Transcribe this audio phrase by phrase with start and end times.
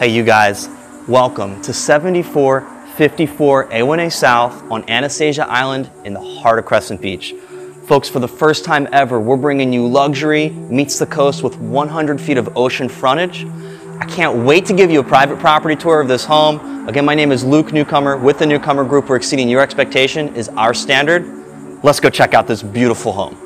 [0.00, 0.66] Hey, you guys,
[1.06, 7.34] welcome to 7454 A1A South on Anastasia Island in the heart of Crescent Beach.
[7.84, 12.18] Folks, for the first time ever, we're bringing you luxury meets the coast with 100
[12.18, 13.44] feet of ocean frontage.
[14.00, 16.88] I can't wait to give you a private property tour of this home.
[16.88, 19.10] Again, my name is Luke Newcomer with the Newcomer Group.
[19.10, 21.26] We're exceeding your expectation is our standard.
[21.82, 23.39] Let's go check out this beautiful home.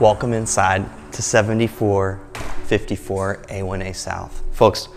[0.00, 4.42] Welcome inside to 7454 A1A South.
[4.50, 4.88] Folks,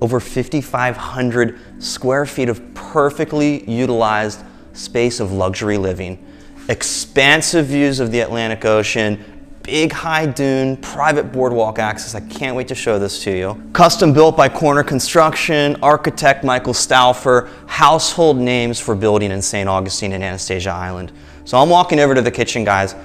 [0.00, 4.42] over 5,500 square feet of perfectly utilized
[4.72, 6.26] space of luxury living,
[6.68, 9.24] expansive views of the Atlantic Ocean,
[9.62, 12.16] big high dune, private boardwalk access.
[12.16, 13.62] I can't wait to show this to you.
[13.74, 19.68] Custom built by Corner Construction, architect Michael Stauffer, household names for building in St.
[19.68, 21.12] Augustine and Anastasia Island.
[21.44, 22.96] So I'm walking over to the kitchen, guys.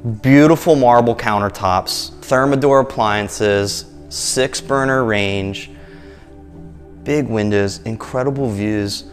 [0.00, 5.70] Beautiful marble countertops, Thermador appliances, six burner range,
[7.04, 9.04] big windows, incredible views.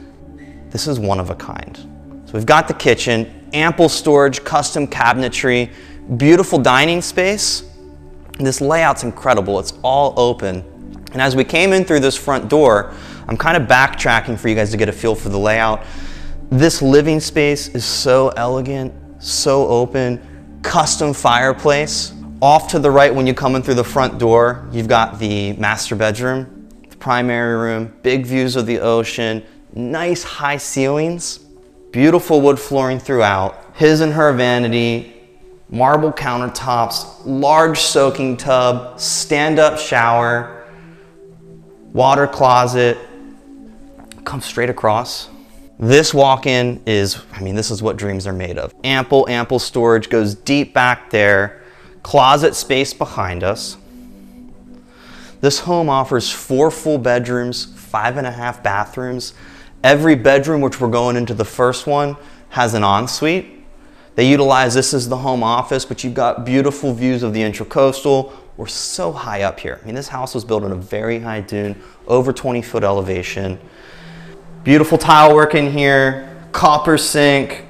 [0.69, 1.75] This is one of a kind.
[2.23, 5.73] So we've got the kitchen, ample storage, custom cabinetry,
[6.15, 7.69] beautiful dining space.
[8.39, 9.59] This layout's incredible.
[9.59, 10.63] It's all open.
[11.11, 12.93] And as we came in through this front door,
[13.27, 15.83] I'm kind of backtracking for you guys to get a feel for the layout.
[16.49, 20.21] This living space is so elegant, so open,
[20.61, 22.13] custom fireplace.
[22.41, 25.53] Off to the right when you come in through the front door, you've got the
[25.53, 31.39] master bedroom, the primary room, big views of the ocean, nice high ceilings,
[31.91, 35.13] beautiful wood flooring throughout, his and her vanity,
[35.69, 40.67] marble countertops, large soaking tub, stand-up shower,
[41.93, 42.97] water closet,
[44.23, 45.29] come straight across,
[45.79, 48.73] this walk-in is, I mean, this is what dreams are made of.
[48.83, 51.61] Ample, ample storage goes deep back there.
[52.01, 53.77] Closet space behind us.
[55.39, 59.33] This home offers four full bedrooms, five and a half bathrooms.
[59.83, 62.17] Every bedroom, which we're going into the first one,
[62.49, 63.45] has an ensuite.
[64.15, 68.33] They utilize this as the home office, but you've got beautiful views of the intracoastal.
[68.57, 69.79] We're so high up here.
[69.79, 73.59] I mean, this house was built on a very high dune, over 20 foot elevation.
[74.67, 77.63] Beautiful tile work in here, copper sink,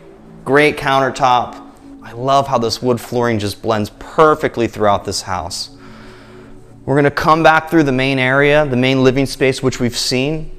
[0.43, 1.63] great countertop.
[2.01, 5.77] I love how this wood flooring just blends perfectly throughout this house.
[6.85, 10.49] We're gonna come back through the main area, the main living space, which we've seen.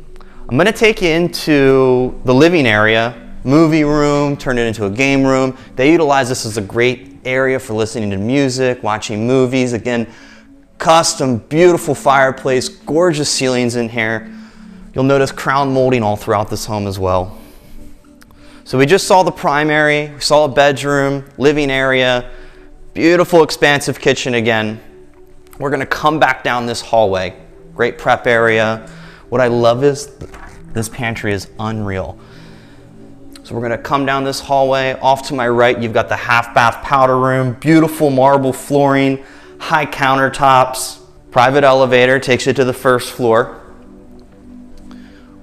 [0.48, 5.24] I'm gonna take you into the living area, movie room, turn it into a game
[5.24, 5.58] room.
[5.74, 9.72] They utilize this as a great area for listening to music, watching movies.
[9.72, 10.06] Again,
[10.78, 14.32] custom, beautiful fireplace, gorgeous ceilings in here.
[14.94, 17.38] You'll notice crown molding all throughout this home as well.
[18.64, 22.30] So we just saw the primary, we saw a bedroom, living area,
[22.92, 24.80] beautiful expansive kitchen again.
[25.58, 27.34] We're gonna come back down this hallway.
[27.74, 28.88] Great prep area.
[29.28, 30.10] What I love is
[30.72, 32.18] this pantry is unreal.
[33.42, 34.98] So we're gonna come down this hallway.
[35.00, 39.24] Off to my right, you've got the half bath powder room, beautiful marble flooring,
[39.58, 40.98] high countertops,
[41.30, 43.60] private elevator takes you to the first floor.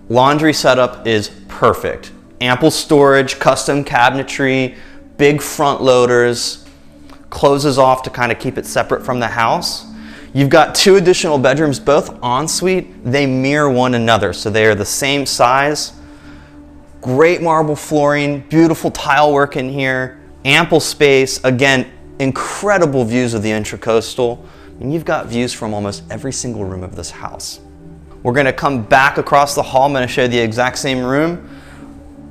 [0.09, 2.11] Laundry setup is perfect.
[2.39, 4.77] Ample storage, custom cabinetry,
[5.17, 6.66] big front loaders,
[7.31, 9.85] closes off to kind of keep it separate from the house.
[10.33, 13.03] You've got two additional bedrooms, both ensuite.
[13.03, 15.93] They mirror one another, so they are the same size.
[17.01, 21.43] Great marble flooring, beautiful tile work in here, ample space.
[21.43, 24.46] Again, incredible views of the intracoastal.
[24.81, 27.59] And you've got views from almost every single room of this house.
[28.25, 29.83] We're gonna come back across the hall.
[29.83, 31.47] I'm gonna show you the exact same room.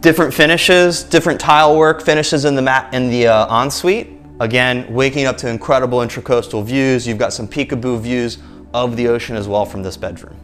[0.01, 4.09] Different finishes, different tile work, finishes in the mat in the uh, ensuite.
[4.41, 7.07] Again, waking up to incredible intracoastal views.
[7.07, 8.39] You've got some peekaboo views
[8.75, 10.35] of the ocean as well from this bedroom.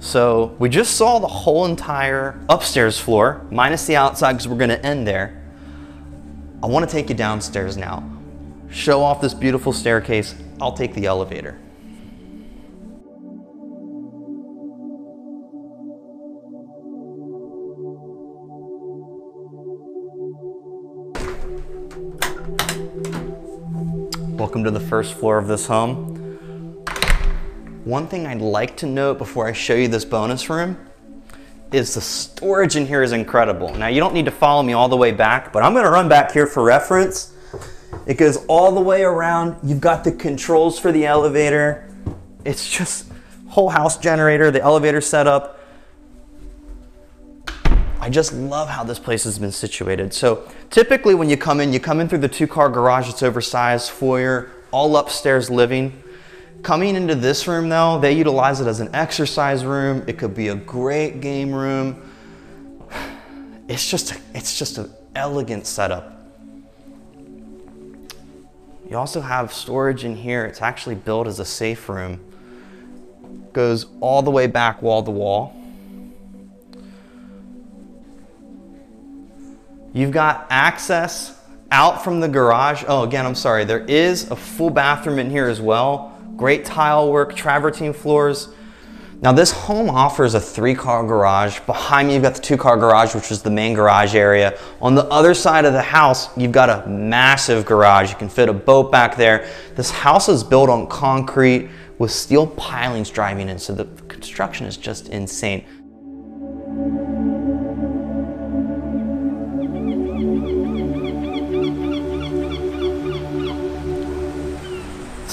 [0.00, 4.74] So we just saw the whole entire upstairs floor, minus the outside because we're gonna
[4.82, 5.40] end there.
[6.64, 8.02] I wanna take you downstairs now.
[8.72, 10.34] Show off this beautiful staircase.
[10.60, 11.61] I'll take the elevator.
[24.42, 26.16] Welcome to the first floor of this home.
[27.84, 30.84] One thing I'd like to note before I show you this bonus room
[31.70, 33.72] is the storage in here is incredible.
[33.72, 36.08] Now you don't need to follow me all the way back, but I'm gonna run
[36.08, 37.32] back here for reference.
[38.04, 39.58] It goes all the way around.
[39.62, 41.88] You've got the controls for the elevator.
[42.44, 43.12] It's just
[43.46, 45.60] whole house generator, the elevator setup.
[48.02, 50.12] I just love how this place has been situated.
[50.12, 53.22] So typically when you come in, you come in through the two car garage, it's
[53.22, 56.02] oversized, foyer, all upstairs living.
[56.64, 60.02] Coming into this room though, they utilize it as an exercise room.
[60.08, 62.10] It could be a great game room.
[63.68, 66.26] It's just, it's just an elegant setup.
[68.90, 70.44] You also have storage in here.
[70.44, 72.18] It's actually built as a safe room.
[73.52, 75.61] Goes all the way back wall to wall.
[79.92, 81.38] You've got access
[81.70, 82.84] out from the garage.
[82.86, 83.64] Oh, again, I'm sorry.
[83.64, 86.18] There is a full bathroom in here as well.
[86.36, 88.48] Great tile work, travertine floors.
[89.22, 91.60] Now this home offers a three car garage.
[91.60, 94.58] Behind me, you've got the two car garage, which is the main garage area.
[94.80, 98.10] On the other side of the house, you've got a massive garage.
[98.10, 99.48] You can fit a boat back there.
[99.76, 104.76] This house is built on concrete with steel pilings driving in, so the construction is
[104.76, 105.64] just insane.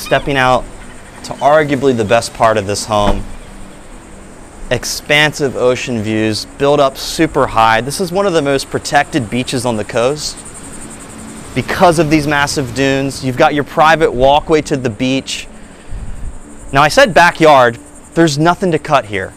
[0.10, 0.66] Stepping out
[1.24, 3.24] to arguably the best part of this home.
[4.72, 7.80] Expansive ocean views, built up super high.
[7.82, 10.36] This is one of the most protected beaches on the coast.
[11.54, 15.48] Because of these massive dunes, you've got your private walkway to the beach.
[16.74, 17.78] Now I said backyard,
[18.16, 19.32] there's nothing to cut here.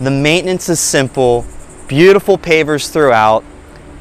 [0.00, 1.44] The maintenance is simple,
[1.88, 3.44] beautiful pavers throughout,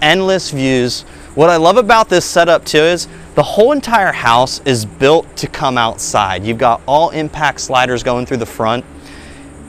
[0.02, 1.02] endless views.
[1.36, 5.48] What I love about this setup too is the whole entire house is built to
[5.48, 6.46] come outside.
[6.46, 8.86] You've got all impact sliders going through the front,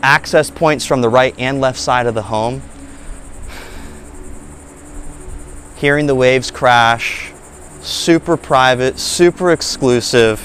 [0.04, 2.62] access points from the right and left side of the home.
[5.76, 7.32] Hearing the waves crash,
[7.80, 10.40] super private, super exclusive.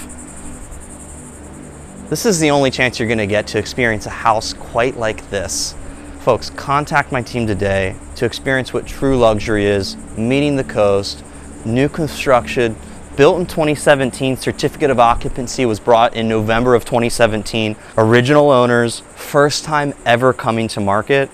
[2.09, 5.75] This is the only chance you're gonna get to experience a house quite like this.
[6.21, 11.23] Folks, contact my team today to experience what true luxury is, meeting the coast,
[11.65, 12.75] new construction,
[13.21, 17.75] built in 2017, certificate of occupancy was brought in November of 2017.
[17.95, 21.29] Original owners, first time ever coming to market.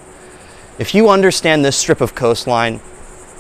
[0.79, 2.81] If you understand this strip of coastline,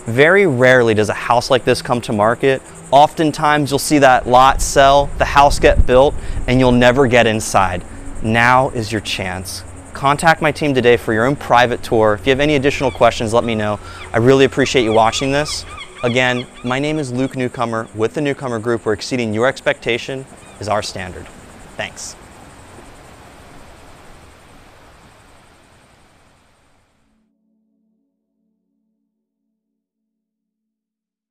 [0.05, 2.61] very rarely does a house like this come to market.
[2.89, 6.15] Oftentimes you'll see that lot sell, the house get built,
[6.47, 7.83] and you'll never get inside.
[8.23, 9.65] Now is your chance.
[9.91, 12.13] Contact my team today for your own private tour.
[12.13, 13.77] If you have any additional questions, let me know.
[14.13, 15.65] I really appreciate you watching this.
[16.03, 20.27] Again, my name is Luke Newcomer with the Newcomer Group where exceeding your expectation
[20.59, 21.25] is our standard.
[21.75, 22.15] Thanks.